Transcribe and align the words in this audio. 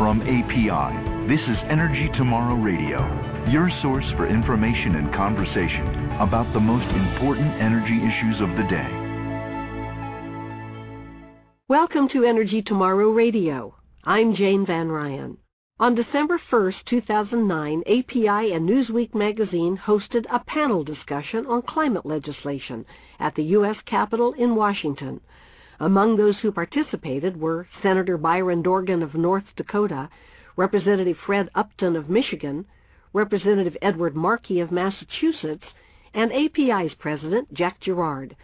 From 0.00 0.22
API, 0.22 1.28
this 1.28 1.42
is 1.46 1.58
Energy 1.68 2.08
Tomorrow 2.16 2.54
Radio, 2.54 3.04
your 3.50 3.68
source 3.82 4.06
for 4.16 4.26
information 4.26 4.94
and 4.94 5.14
conversation 5.14 6.12
about 6.18 6.50
the 6.54 6.58
most 6.58 6.88
important 6.88 7.52
energy 7.60 7.98
issues 7.98 8.40
of 8.40 8.48
the 8.56 8.64
day. 8.70 8.88
Welcome 11.68 12.08
to 12.14 12.24
Energy 12.24 12.62
Tomorrow 12.62 13.10
Radio. 13.10 13.74
I'm 14.02 14.34
Jane 14.34 14.64
Van 14.64 14.88
Ryan. 14.88 15.36
On 15.78 15.94
December 15.94 16.40
1, 16.48 16.72
2009, 16.86 17.82
API 17.82 18.54
and 18.54 18.66
Newsweek 18.66 19.14
magazine 19.14 19.76
hosted 19.76 20.24
a 20.32 20.42
panel 20.46 20.82
discussion 20.82 21.44
on 21.44 21.60
climate 21.60 22.06
legislation 22.06 22.86
at 23.18 23.34
the 23.34 23.44
U.S. 23.58 23.76
Capitol 23.84 24.32
in 24.32 24.54
Washington. 24.54 25.20
Among 25.82 26.16
those 26.16 26.38
who 26.40 26.52
participated 26.52 27.40
were 27.40 27.66
Senator 27.82 28.18
Byron 28.18 28.60
Dorgan 28.60 29.02
of 29.02 29.14
North 29.14 29.46
Dakota, 29.56 30.10
Representative 30.54 31.16
Fred 31.24 31.48
Upton 31.54 31.96
of 31.96 32.10
Michigan, 32.10 32.66
Representative 33.14 33.78
Edward 33.80 34.14
Markey 34.14 34.60
of 34.60 34.70
Massachusetts, 34.70 35.64
and 36.12 36.30
API's 36.34 36.92
president, 36.98 37.54
Jack 37.54 37.80
Gerard. 37.80 38.36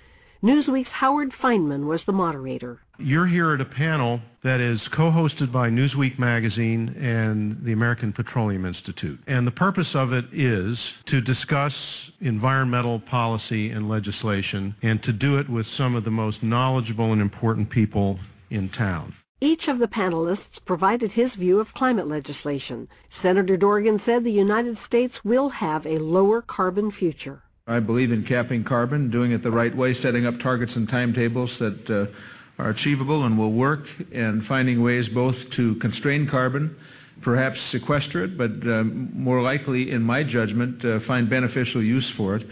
Newsweek's 0.46 0.88
Howard 0.92 1.32
Fineman 1.42 1.88
was 1.88 2.00
the 2.06 2.12
moderator. 2.12 2.78
You're 3.00 3.26
here 3.26 3.52
at 3.54 3.60
a 3.60 3.64
panel 3.64 4.20
that 4.44 4.60
is 4.60 4.80
co-hosted 4.94 5.50
by 5.50 5.70
Newsweek 5.70 6.20
magazine 6.20 6.90
and 6.90 7.64
the 7.64 7.72
American 7.72 8.12
Petroleum 8.12 8.64
Institute. 8.64 9.18
And 9.26 9.44
the 9.44 9.50
purpose 9.50 9.88
of 9.94 10.12
it 10.12 10.24
is 10.32 10.78
to 11.06 11.20
discuss 11.20 11.72
environmental 12.20 13.00
policy 13.00 13.70
and 13.70 13.88
legislation 13.88 14.76
and 14.82 15.02
to 15.02 15.12
do 15.12 15.36
it 15.36 15.50
with 15.50 15.66
some 15.76 15.96
of 15.96 16.04
the 16.04 16.12
most 16.12 16.44
knowledgeable 16.44 17.12
and 17.12 17.20
important 17.20 17.68
people 17.68 18.20
in 18.50 18.68
town. 18.68 19.14
Each 19.40 19.66
of 19.66 19.80
the 19.80 19.88
panelists 19.88 20.64
provided 20.64 21.10
his 21.10 21.32
view 21.36 21.58
of 21.58 21.74
climate 21.74 22.06
legislation. 22.06 22.86
Senator 23.20 23.56
Dorgan 23.56 24.00
said 24.06 24.22
the 24.22 24.30
United 24.30 24.78
States 24.86 25.14
will 25.24 25.48
have 25.48 25.84
a 25.84 25.98
lower 25.98 26.40
carbon 26.40 26.92
future. 26.92 27.42
I 27.68 27.80
believe 27.80 28.12
in 28.12 28.24
capping 28.24 28.62
carbon, 28.62 29.10
doing 29.10 29.32
it 29.32 29.42
the 29.42 29.50
right 29.50 29.76
way, 29.76 29.96
setting 30.00 30.24
up 30.24 30.34
targets 30.40 30.70
and 30.76 30.88
timetables 30.88 31.50
that 31.58 31.90
uh, 31.90 32.62
are 32.62 32.70
achievable 32.70 33.24
and 33.24 33.36
will 33.36 33.52
work, 33.52 33.80
and 34.14 34.46
finding 34.46 34.84
ways 34.84 35.04
both 35.12 35.34
to 35.56 35.74
constrain 35.80 36.28
carbon, 36.30 36.76
perhaps 37.22 37.58
sequester 37.72 38.22
it, 38.22 38.38
but 38.38 38.52
um, 38.70 39.10
more 39.12 39.42
likely, 39.42 39.90
in 39.90 40.00
my 40.00 40.22
judgment, 40.22 40.84
uh, 40.84 41.00
find 41.08 41.28
beneficial 41.28 41.82
use 41.82 42.08
for 42.16 42.36
it. 42.36 42.46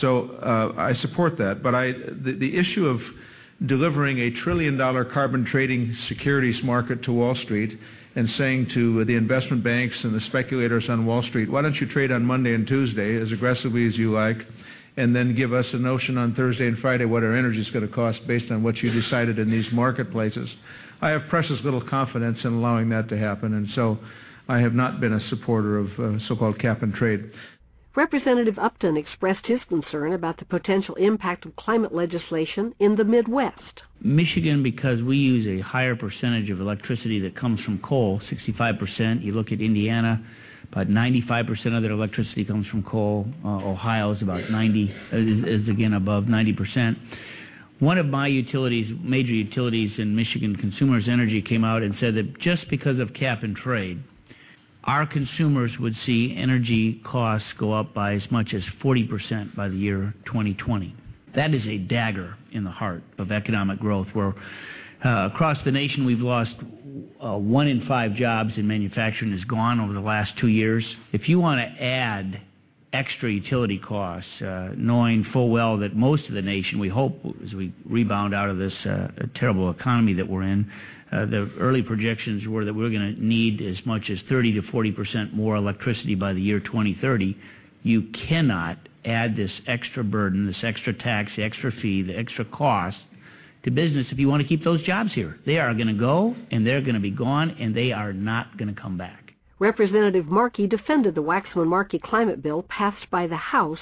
So 0.00 0.30
uh, 0.42 0.72
I 0.76 0.94
support 1.00 1.38
that. 1.38 1.62
But 1.62 1.70
the, 2.24 2.32
the 2.36 2.58
issue 2.58 2.86
of 2.86 2.98
delivering 3.66 4.18
a 4.18 4.30
trillion 4.42 4.76
dollar 4.76 5.04
carbon 5.04 5.46
trading 5.48 5.96
securities 6.08 6.60
market 6.64 7.04
to 7.04 7.12
Wall 7.12 7.36
Street 7.44 7.78
and 8.16 8.28
saying 8.38 8.68
to 8.74 9.04
the 9.04 9.14
investment 9.14 9.62
banks 9.62 9.94
and 10.02 10.14
the 10.14 10.26
speculators 10.26 10.84
on 10.88 11.04
Wall 11.04 11.22
Street, 11.28 11.50
why 11.50 11.62
don't 11.62 11.74
you 11.76 11.86
trade 11.86 12.10
on 12.10 12.24
Monday 12.24 12.54
and 12.54 12.66
Tuesday 12.66 13.20
as 13.20 13.30
aggressively 13.30 13.86
as 13.86 13.96
you 13.96 14.12
like, 14.12 14.38
and 14.96 15.14
then 15.14 15.36
give 15.36 15.52
us 15.52 15.66
a 15.74 15.76
notion 15.76 16.16
on 16.16 16.34
Thursday 16.34 16.66
and 16.66 16.78
Friday 16.78 17.04
what 17.04 17.22
our 17.22 17.36
energy 17.36 17.60
is 17.60 17.68
going 17.70 17.86
to 17.86 17.94
cost 17.94 18.18
based 18.26 18.50
on 18.50 18.62
what 18.62 18.76
you 18.78 18.90
decided 18.90 19.38
in 19.38 19.50
these 19.50 19.66
marketplaces. 19.70 20.48
I 21.02 21.10
have 21.10 21.22
precious 21.28 21.58
little 21.62 21.86
confidence 21.86 22.38
in 22.42 22.54
allowing 22.54 22.88
that 22.88 23.10
to 23.10 23.18
happen, 23.18 23.52
and 23.52 23.68
so 23.74 23.98
I 24.48 24.60
have 24.60 24.72
not 24.72 24.98
been 24.98 25.12
a 25.12 25.28
supporter 25.28 25.78
of 25.78 25.88
uh, 25.98 26.18
so-called 26.26 26.58
cap 26.58 26.82
and 26.82 26.94
trade. 26.94 27.30
Representative 27.96 28.58
Upton 28.58 28.98
expressed 28.98 29.46
his 29.46 29.60
concern 29.70 30.12
about 30.12 30.36
the 30.36 30.44
potential 30.44 30.94
impact 30.96 31.46
of 31.46 31.56
climate 31.56 31.94
legislation 31.94 32.74
in 32.78 32.94
the 32.94 33.04
Midwest. 33.04 33.80
Michigan, 34.02 34.62
because 34.62 35.02
we 35.02 35.16
use 35.16 35.46
a 35.46 35.64
higher 35.66 35.96
percentage 35.96 36.50
of 36.50 36.60
electricity 36.60 37.18
that 37.20 37.34
comes 37.34 37.58
from 37.60 37.78
coal, 37.78 38.20
65%. 38.30 39.24
You 39.24 39.32
look 39.32 39.50
at 39.50 39.62
Indiana, 39.62 40.22
about 40.70 40.88
95% 40.88 41.74
of 41.74 41.82
their 41.82 41.92
electricity 41.92 42.44
comes 42.44 42.66
from 42.66 42.82
coal. 42.82 43.26
Uh, 43.42 43.64
Ohio 43.64 44.12
is 44.12 44.20
about 44.20 44.50
90, 44.50 44.94
is, 45.12 45.62
is 45.62 45.68
again 45.70 45.94
above 45.94 46.24
90%. 46.24 46.96
One 47.78 47.96
of 47.96 48.06
my 48.06 48.26
utilities, 48.26 48.94
major 49.02 49.32
utilities 49.32 49.92
in 49.98 50.14
Michigan, 50.14 50.54
Consumers 50.56 51.04
Energy, 51.08 51.40
came 51.40 51.64
out 51.64 51.82
and 51.82 51.94
said 51.98 52.14
that 52.16 52.38
just 52.40 52.68
because 52.68 52.98
of 52.98 53.14
cap 53.14 53.42
and 53.42 53.56
trade, 53.56 54.02
our 54.86 55.04
consumers 55.04 55.72
would 55.80 55.94
see 56.06 56.36
energy 56.38 57.02
costs 57.04 57.48
go 57.58 57.72
up 57.72 57.92
by 57.92 58.14
as 58.14 58.22
much 58.30 58.54
as 58.54 58.62
40% 58.82 59.54
by 59.56 59.68
the 59.68 59.76
year 59.76 60.14
2020. 60.26 60.94
That 61.34 61.52
is 61.52 61.66
a 61.66 61.78
dagger 61.78 62.36
in 62.52 62.64
the 62.64 62.70
heart 62.70 63.02
of 63.18 63.32
economic 63.32 63.80
growth, 63.80 64.06
where 64.12 64.34
uh, 65.04 65.26
across 65.26 65.58
the 65.64 65.72
nation 65.72 66.06
we've 66.06 66.20
lost 66.20 66.52
uh, 67.22 67.36
one 67.36 67.66
in 67.66 67.84
five 67.86 68.14
jobs 68.14 68.52
in 68.56 68.66
manufacturing 68.66 69.32
is 69.32 69.44
gone 69.44 69.80
over 69.80 69.92
the 69.92 70.00
last 70.00 70.32
two 70.40 70.48
years. 70.48 70.84
If 71.12 71.28
you 71.28 71.40
want 71.40 71.60
to 71.60 71.82
add 71.82 72.40
extra 72.92 73.30
utility 73.30 73.78
costs, 73.78 74.30
uh, 74.40 74.70
knowing 74.76 75.26
full 75.32 75.50
well 75.50 75.76
that 75.78 75.94
most 75.94 76.26
of 76.28 76.34
the 76.34 76.40
nation, 76.40 76.78
we 76.78 76.88
hope, 76.88 77.20
as 77.44 77.52
we 77.52 77.74
rebound 77.84 78.34
out 78.34 78.48
of 78.48 78.56
this 78.56 78.72
terrible 79.34 79.70
economy 79.70 80.14
that 80.14 80.26
we're 80.26 80.44
in, 80.44 80.70
Uh, 81.12 81.24
the 81.24 81.50
early 81.58 81.82
projections 81.82 82.46
were 82.46 82.64
that 82.64 82.74
we 82.74 82.84
are 82.84 82.90
going 82.90 83.14
to 83.14 83.24
need 83.24 83.62
as 83.62 83.84
much 83.86 84.10
as 84.10 84.18
30 84.28 84.54
to 84.54 84.62
40 84.70 84.92
percent 84.92 85.34
more 85.34 85.56
electricity 85.56 86.14
by 86.14 86.32
the 86.32 86.40
year 86.40 86.58
2030. 86.60 87.36
You 87.82 88.02
cannot 88.28 88.78
add 89.04 89.36
this 89.36 89.52
extra 89.68 90.02
burden, 90.02 90.46
this 90.46 90.64
extra 90.64 90.92
tax, 90.92 91.30
the 91.36 91.44
extra 91.44 91.70
fee, 91.70 92.02
the 92.02 92.18
extra 92.18 92.44
cost 92.44 92.96
to 93.62 93.70
business 93.70 94.06
if 94.10 94.18
you 94.18 94.28
want 94.28 94.42
to 94.42 94.48
keep 94.48 94.64
those 94.64 94.82
jobs 94.82 95.12
here. 95.12 95.38
They 95.46 95.58
are 95.58 95.74
going 95.74 95.88
to 95.88 95.92
go, 95.92 96.34
and 96.50 96.66
they're 96.66 96.80
going 96.80 96.94
to 96.94 97.00
be 97.00 97.10
gone, 97.10 97.56
and 97.60 97.74
they 97.74 97.92
are 97.92 98.12
not 98.12 98.56
going 98.58 98.74
to 98.74 98.80
come 98.80 98.98
back. 98.98 99.32
Representative 99.58 100.26
Markey 100.26 100.66
defended 100.66 101.14
the 101.14 101.22
Waxman-Markey 101.22 102.00
climate 102.00 102.42
bill 102.42 102.64
passed 102.68 103.10
by 103.10 103.26
the 103.26 103.36
House 103.36 103.78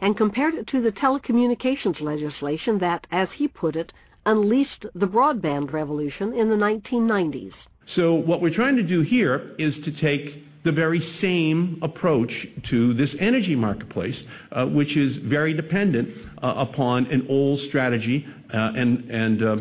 and 0.00 0.16
compared 0.16 0.54
it 0.54 0.66
to 0.68 0.80
the 0.80 0.90
telecommunications 0.90 2.00
legislation 2.00 2.78
that, 2.78 3.06
as 3.10 3.28
he 3.36 3.46
put 3.46 3.76
it, 3.76 3.92
unleashed 4.28 4.84
the 4.94 5.06
broadband 5.06 5.72
revolution 5.72 6.34
in 6.34 6.48
the 6.50 6.54
1990s. 6.54 7.52
So, 7.96 8.14
what 8.14 8.42
we're 8.42 8.54
trying 8.54 8.76
to 8.76 8.82
do 8.82 9.00
here 9.00 9.54
is 9.58 9.74
to 9.84 10.00
take 10.00 10.44
the 10.64 10.72
very 10.72 11.00
same 11.22 11.78
approach 11.82 12.30
to 12.68 12.92
this 12.92 13.08
energy 13.20 13.56
marketplace, 13.56 14.16
uh, 14.52 14.66
which 14.66 14.94
is 14.96 15.16
very 15.24 15.54
dependent 15.54 16.10
uh, 16.42 16.54
upon 16.58 17.06
an 17.06 17.26
old 17.30 17.58
strategy 17.68 18.26
uh, 18.52 18.72
and, 18.76 19.10
and, 19.10 19.42
uh, 19.42 19.56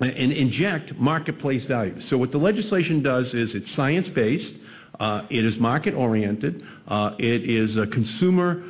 and 0.00 0.32
inject 0.32 0.94
marketplace 0.96 1.64
value. 1.66 1.96
So, 2.08 2.16
what 2.16 2.30
the 2.30 2.38
legislation 2.38 3.02
does 3.02 3.26
is 3.26 3.50
it's 3.52 3.66
science 3.74 4.06
based, 4.14 4.54
uh, 5.00 5.22
it 5.28 5.44
is 5.44 5.54
market 5.58 5.94
oriented, 5.94 6.62
uh, 6.86 7.16
it 7.18 7.50
is 7.50 7.76
consumer 7.92 8.62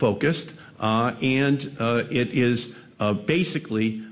focused, 0.00 0.48
and 0.80 1.60
it 2.10 2.28
is 2.32 2.58
basically 3.26 4.05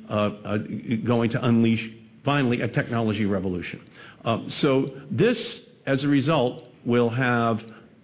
going 1.06 1.30
to 1.30 1.44
unleash 1.44 1.90
finally 2.24 2.62
a 2.62 2.68
technology 2.68 3.24
revolution. 3.24 3.80
Uh, 4.24 4.38
so 4.62 4.90
this, 5.10 5.36
as 5.86 6.02
a 6.02 6.08
result, 6.08 6.64
will 6.86 7.10
have 7.10 7.58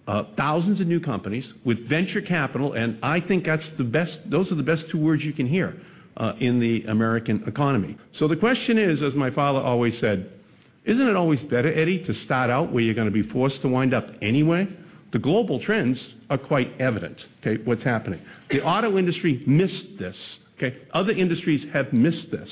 uh, 0.07 0.23
thousands 0.37 0.79
of 0.79 0.87
new 0.87 0.99
companies 0.99 1.45
with 1.65 1.87
venture 1.87 2.21
capital, 2.21 2.73
and 2.73 2.97
I 3.03 3.19
think 3.19 3.45
that's 3.45 3.63
the 3.77 3.83
best. 3.83 4.11
Those 4.29 4.51
are 4.51 4.55
the 4.55 4.63
best 4.63 4.83
two 4.91 4.99
words 4.99 5.23
you 5.23 5.33
can 5.33 5.47
hear 5.47 5.79
uh, 6.17 6.33
in 6.39 6.59
the 6.59 6.83
American 6.89 7.43
economy. 7.47 7.97
So 8.19 8.27
the 8.27 8.35
question 8.35 8.77
is, 8.77 9.01
as 9.01 9.13
my 9.15 9.31
father 9.31 9.59
always 9.59 9.93
said, 10.01 10.31
isn't 10.85 11.07
it 11.07 11.15
always 11.15 11.39
better, 11.41 11.71
Eddie, 11.73 12.03
to 12.05 12.25
start 12.25 12.49
out 12.49 12.73
where 12.73 12.83
you're 12.83 12.95
going 12.95 13.11
to 13.11 13.13
be 13.13 13.27
forced 13.29 13.61
to 13.61 13.67
wind 13.67 13.93
up 13.93 14.07
anyway? 14.21 14.67
The 15.13 15.19
global 15.19 15.59
trends 15.61 15.97
are 16.29 16.37
quite 16.37 16.79
evident. 16.79 17.17
Okay, 17.41 17.61
what's 17.63 17.83
happening? 17.83 18.21
The 18.49 18.61
auto 18.61 18.97
industry 18.97 19.43
missed 19.45 19.99
this 19.99 20.15
Okay? 20.61 20.77
Other 20.93 21.11
industries 21.11 21.65
have 21.73 21.91
missed 21.91 22.29
this. 22.31 22.49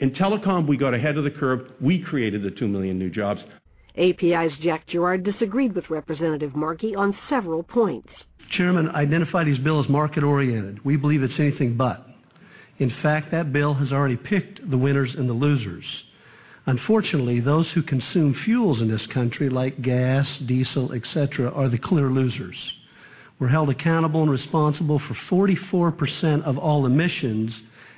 In 0.00 0.12
telecom, 0.12 0.66
we 0.66 0.76
got 0.76 0.94
ahead 0.94 1.18
of 1.18 1.24
the 1.24 1.30
curve. 1.30 1.72
We 1.80 2.00
created 2.00 2.42
the 2.42 2.50
2 2.50 2.66
million 2.66 2.98
new 2.98 3.10
jobs. 3.10 3.40
API's 3.98 4.52
Jack 4.62 4.86
Gerard 4.86 5.24
disagreed 5.24 5.74
with 5.74 5.90
Representative 5.90 6.54
Markey 6.54 6.94
on 6.94 7.16
several 7.28 7.62
points. 7.62 8.08
Chairman 8.52 8.88
identified 8.90 9.46
his 9.46 9.58
bill 9.58 9.82
as 9.82 9.88
market 9.90 10.24
oriented. 10.24 10.82
We 10.84 10.96
believe 10.96 11.22
it's 11.22 11.34
anything 11.38 11.76
but. 11.76 12.06
In 12.78 12.92
fact, 13.02 13.30
that 13.32 13.52
bill 13.52 13.74
has 13.74 13.92
already 13.92 14.16
picked 14.16 14.70
the 14.70 14.78
winners 14.78 15.14
and 15.16 15.28
the 15.28 15.34
losers. 15.34 15.84
Unfortunately, 16.66 17.40
those 17.40 17.66
who 17.74 17.82
consume 17.82 18.34
fuels 18.44 18.80
in 18.80 18.88
this 18.88 19.06
country, 19.12 19.50
like 19.50 19.82
gas, 19.82 20.26
diesel, 20.46 20.92
etc., 20.92 21.50
are 21.50 21.68
the 21.68 21.78
clear 21.78 22.08
losers. 22.10 22.56
We're 23.40 23.48
held 23.48 23.70
accountable 23.70 24.20
and 24.22 24.30
responsible 24.30 25.00
for 25.30 25.50
44% 25.50 26.44
of 26.44 26.58
all 26.58 26.84
emissions 26.84 27.50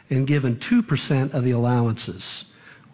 and 0.08 0.26
given 0.26 0.60
2% 0.70 1.34
of 1.34 1.42
the 1.42 1.50
allowances. 1.50 2.22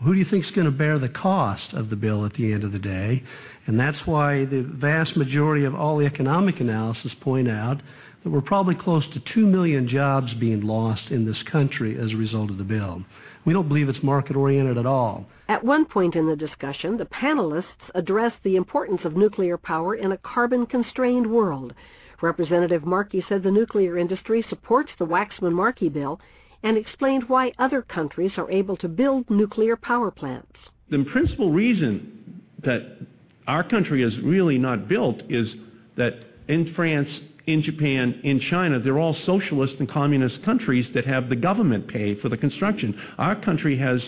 Who 0.03 0.15
do 0.15 0.19
you 0.19 0.25
think 0.25 0.47
is 0.47 0.51
going 0.53 0.65
to 0.65 0.71
bear 0.71 0.99
the 0.99 1.11
cost 1.11 1.75
of 1.75 1.91
the 1.91 1.97
bill 1.97 2.25
at 2.25 2.33
the 2.35 2.53
end 2.53 2.65
of 2.65 2.73
the 2.73 2.79
day? 2.79 3.23
And 3.67 3.79
that's 3.79 3.99
why 4.07 4.47
the 4.47 4.63
vast 4.63 5.15
majority 5.15 5.67
of 5.67 5.75
all 5.75 5.99
the 5.99 6.07
economic 6.07 6.61
analysis 6.61 7.13
point 7.21 7.51
out 7.51 7.83
that 8.25 8.31
we're 8.31 8.41
probably 8.41 8.77
close 8.77 9.05
to 9.13 9.35
2 9.35 9.45
million 9.45 9.87
jobs 9.87 10.33
being 10.35 10.63
lost 10.63 11.03
in 11.11 11.27
this 11.27 11.43
country 11.53 11.99
as 11.99 12.13
a 12.13 12.17
result 12.17 12.51
of 12.51 12.57
the 12.57 12.65
bill. 12.65 13.03
We 13.45 13.53
don't 13.53 13.69
believe 13.69 13.89
it's 13.89 14.03
market 14.03 14.37
oriented 14.37 14.79
at 14.79 14.87
all. 14.87 15.27
At 15.49 15.65
one 15.65 15.85
point 15.85 16.15
in 16.15 16.27
the 16.27 16.37
discussion, 16.37 16.97
the 16.97 17.07
panelists 17.07 17.65
addressed 17.95 18.43
the 18.43 18.57
importance 18.57 19.01
of 19.05 19.17
nuclear 19.17 19.59
power 19.59 19.97
in 19.97 20.13
a 20.13 20.19
carbon 20.19 20.65
constrained 20.65 21.27
world. 21.27 21.75
Representative 22.23 22.85
Markey 22.85 23.25
said 23.29 23.43
the 23.43 23.51
nuclear 23.51 23.99
industry 23.99 24.45
supports 24.49 24.91
the 24.99 25.07
Waxman 25.07 25.53
Markey 25.53 25.89
bill 25.89 26.21
and 26.63 26.77
explained 26.77 27.29
why 27.29 27.53
other 27.59 27.83
countries 27.83 28.33
are 28.37 28.51
able 28.51 28.77
to 28.79 28.89
build 28.89 29.31
nuclear 29.31 29.77
power 29.77 30.11
plants. 30.11 30.53
The 30.91 31.05
principal 31.13 31.53
reason 31.53 32.43
that 32.65 32.99
our 33.47 33.63
country 33.63 34.03
is 34.03 34.13
really 34.25 34.59
not 34.59 34.89
built 34.89 35.21
is 35.29 35.49
that 35.97 36.15
in 36.49 36.73
France, 36.75 37.09
in 37.47 37.63
Japan, 37.63 38.21
in 38.25 38.41
China, 38.51 38.79
they're 38.81 38.99
all 38.99 39.17
socialist 39.25 39.75
and 39.79 39.89
communist 39.89 40.43
countries 40.45 40.87
that 40.95 41.07
have 41.07 41.29
the 41.29 41.37
government 41.37 41.89
pay 41.89 42.15
for 42.21 42.29
the 42.29 42.37
construction. 42.37 42.99
Our 43.19 43.41
country 43.43 43.79
has 43.79 44.01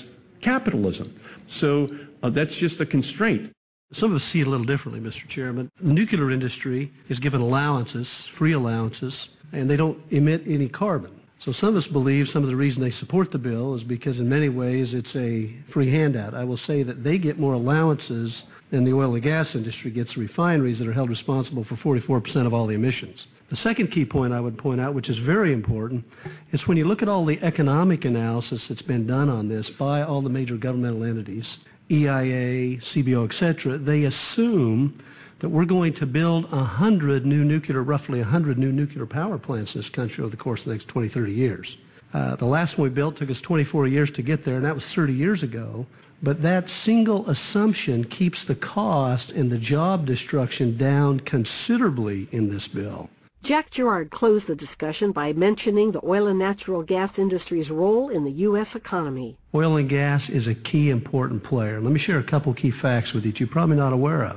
capitalism. 0.43 1.19
So 1.61 1.89
uh, 2.23 2.31
that's 2.31 2.55
just 2.61 2.81
a 2.81 2.87
constraint. 2.87 3.53
Some 3.99 4.15
of 4.15 4.23
us 4.23 4.29
see 4.33 4.41
it 4.41 4.47
a 4.47 4.51
little 4.51 4.67
differently, 4.67 5.01
Mr. 5.01 5.29
Chairman. 5.35 5.69
The 5.83 5.93
nuclear 5.93 6.31
industry 6.31 6.93
is 7.09 7.19
given 7.19 7.41
allowances, 7.41 8.07
free 8.39 8.53
allowances, 8.53 9.13
and 9.53 9.69
they 9.69 9.77
don't 9.77 9.99
emit 10.11 10.43
any 10.47 10.69
carbon. 10.69 11.11
So 11.45 11.53
some 11.61 11.71
of 11.71 11.77
us 11.77 11.91
believe 11.91 12.27
some 12.33 12.45
of 12.45 12.51
the 12.51 12.57
reason 12.57 12.83
they 12.83 12.93
support 13.01 13.33
the 13.33 13.39
bill 13.39 13.75
is 13.75 13.83
because 13.83 14.17
in 14.19 14.29
many 14.29 14.49
ways 14.49 14.89
it's 14.93 15.17
a 15.17 15.57
free 15.73 15.91
handout. 15.91 16.35
I 16.35 16.45
will 16.45 16.61
say 16.67 16.83
that 16.85 17.03
they 17.03 17.19
get 17.19 17.41
more 17.41 17.55
allowances 17.55 18.31
than 18.71 18.85
the 18.85 18.93
oil 18.93 19.15
and 19.15 19.25
gas 19.25 19.47
industry 19.55 19.91
gets 19.91 20.17
refineries 20.17 20.79
that 20.79 20.87
are 20.87 20.93
held 20.93 21.11
responsible 21.11 21.65
for 21.65 21.77
44% 21.77 22.47
of 22.47 22.55
all 22.55 22.69
the 22.69 22.75
emissions. 22.75 23.17
The 23.51 23.57
second 23.65 23.91
key 23.91 24.05
point 24.05 24.33
I 24.33 24.41
would 24.41 24.59
point 24.59 24.81
out, 24.81 24.95
which 24.95 25.09
is 25.09 25.19
very 25.27 25.53
important, 25.53 26.05
is 26.53 26.61
when 26.67 26.77
you 26.77 26.87
look 26.87 27.03
at 27.03 27.09
all 27.09 27.27
the 27.27 27.43
economic 27.43 28.05
analysis 28.05 28.61
that's 28.69 28.83
been 28.83 29.07
done 29.07 29.29
on 29.29 29.49
this 29.49 29.67
by 29.79 30.03
all 30.03 30.23
the 30.23 30.29
major 30.29 30.57
governmental 30.57 31.03
entities, 31.03 31.47
EIA, 31.91 32.79
CBO, 32.95 33.29
etc., 33.29 33.79
they 33.79 34.05
assume 34.05 35.03
that 35.41 35.49
we're 35.49 35.65
going 35.65 35.95
to 35.95 36.07
build 36.07 36.51
100 36.53 37.25
new 37.25 37.45
nuclear, 37.45 37.83
roughly 37.83 38.21
100 38.21 38.59
new 38.59 38.73
nuclear 38.73 39.07
power 39.07 39.39
plants 39.39 39.71
in 39.75 39.81
this 39.81 39.91
country 39.91 40.23
over 40.23 40.31
the 40.31 40.37
course 40.37 40.61
of 40.61 40.67
the 40.67 40.73
next 40.73 40.89
20, 40.89 41.09
30 41.09 41.33
years. 41.33 41.67
Uh, 42.13 42.37
the 42.37 42.45
last 42.45 42.77
one 42.77 42.89
we 42.89 42.95
built 42.95 43.17
took 43.17 43.31
us 43.31 43.37
24 43.43 43.87
years 43.87 44.11
to 44.17 44.23
get 44.23 44.45
there, 44.45 44.57
and 44.57 44.65
that 44.65 44.75
was 44.75 44.85
30 44.95 45.13
years 45.13 45.43
ago. 45.43 45.87
But 46.23 46.43
that 46.43 46.65
single 46.85 47.27
assumption 47.31 48.05
keeps 48.05 48.39
the 48.47 48.57
cost 48.57 49.31
and 49.31 49.51
the 49.51 49.59
job 49.59 50.07
destruction 50.07 50.77
down 50.77 51.21
considerably 51.21 52.29
in 52.33 52.53
this 52.53 52.67
bill. 52.75 53.09
Jack 53.43 53.71
Gerard 53.73 54.11
closed 54.11 54.47
the 54.49 54.55
discussion 54.55 55.13
by 55.13 55.33
mentioning 55.33 55.93
the 55.93 56.05
oil 56.05 56.27
and 56.27 56.39
natural 56.39 56.83
gas 56.83 57.11
industry's 57.17 57.71
role 57.71 58.11
in 58.11 58.23
the 58.23 58.31
U.S. 58.33 58.67
economy. 58.75 59.39
Oil 59.55 59.79
and 59.79 59.89
gas 59.89 60.21
is 60.29 60.47
a 60.47 60.55
key 60.55 60.91
important 60.91 61.43
player. 61.43 61.81
Let 61.81 61.93
me 61.93 62.01
share 62.01 62.19
a 62.19 62.31
couple 62.31 62.53
key 62.53 62.71
facts 62.83 63.15
with 63.15 63.25
you 63.25 63.33
that 63.33 63.41
you're 63.41 63.49
probably 63.49 63.77
not 63.77 63.95
aware 63.95 64.27
of. 64.27 64.37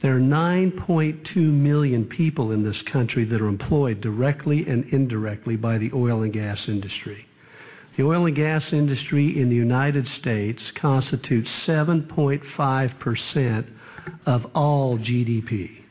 There 0.00 0.16
are 0.16 0.20
9.2 0.20 1.36
million 1.36 2.04
people 2.04 2.52
in 2.52 2.62
this 2.62 2.80
country 2.92 3.24
that 3.24 3.40
are 3.40 3.48
employed 3.48 4.00
directly 4.00 4.64
and 4.68 4.84
indirectly 4.92 5.56
by 5.56 5.78
the 5.78 5.90
oil 5.92 6.22
and 6.22 6.32
gas 6.32 6.58
industry. 6.68 7.26
The 7.96 8.04
oil 8.04 8.26
and 8.26 8.36
gas 8.36 8.62
industry 8.70 9.40
in 9.40 9.48
the 9.48 9.56
United 9.56 10.06
States 10.20 10.60
constitutes 10.80 11.48
7.5% 11.66 13.66
of 14.26 14.46
all 14.54 14.98
GDP. 14.98 15.85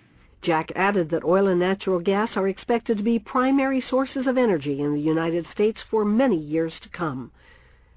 Jack 0.46 0.72
added 0.76 1.10
that 1.10 1.24
oil 1.24 1.48
and 1.48 1.60
natural 1.60 2.00
gas 2.00 2.30
are 2.36 2.48
expected 2.48 2.98
to 2.98 3.04
be 3.04 3.18
primary 3.18 3.84
sources 3.90 4.28
of 4.28 4.38
energy 4.38 4.80
in 4.80 4.94
the 4.94 5.02
United 5.02 5.48
States 5.52 5.80
for 5.90 6.06
many 6.06 6.38
years 6.38 6.74
to 6.84 6.90
come. 6.90 7.32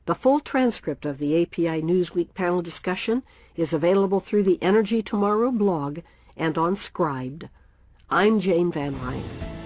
The 0.07 0.15
full 0.15 0.41
transcript 0.41 1.05
of 1.05 1.19
the 1.19 1.43
API 1.43 1.83
Newsweek 1.83 2.33
panel 2.35 2.63
discussion 2.63 3.23
is 3.57 3.69
available 3.73 4.25
through 4.27 4.45
the 4.45 4.59
Energy 4.63 5.03
Tomorrow 5.03 5.51
blog 5.51 5.99
and 6.39 6.57
on 6.57 6.79
Scribd. 6.91 7.51
I'm 8.09 8.41
Jane 8.41 8.73
Van 8.73 8.95
Ryan. 8.95 9.58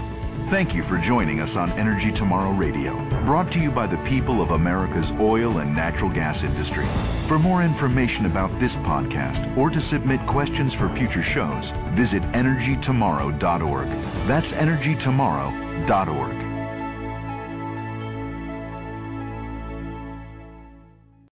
Thank 0.51 0.75
you 0.75 0.83
for 0.89 0.99
joining 1.07 1.41
us 1.41 1.49
on 1.57 1.73
Energy 1.79 2.13
Tomorrow 2.19 2.53
Radio, 2.57 2.93
brought 3.25 3.51
to 3.53 3.59
you 3.59 3.71
by 3.71 3.87
the 3.87 3.97
people 4.09 4.43
of 4.43 4.51
America's 4.51 5.11
oil 5.19 5.59
and 5.59 5.75
natural 5.75 6.13
gas 6.13 6.37
industry. 6.45 6.85
For 7.29 7.39
more 7.39 7.65
information 7.65 8.27
about 8.27 8.51
this 8.61 8.73
podcast 8.85 9.57
or 9.57 9.71
to 9.71 9.89
submit 9.91 10.21
questions 10.29 10.75
for 10.75 10.95
future 10.95 11.25
shows, 11.33 11.65
visit 11.97 12.23
energytomorrow.org. 12.37 13.89
That's 14.29 14.47
energytomorrow.org. 14.61 16.42